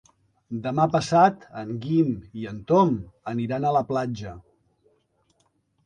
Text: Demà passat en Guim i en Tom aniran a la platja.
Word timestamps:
Demà 0.61 0.85
passat 0.95 1.45
en 1.61 1.75
Guim 1.85 2.09
i 2.45 2.49
en 2.55 2.65
Tom 2.73 2.97
aniran 3.35 3.69
a 3.73 3.77
la 3.79 3.87
platja. 3.95 4.37